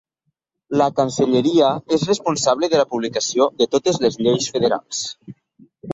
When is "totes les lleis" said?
3.77-4.49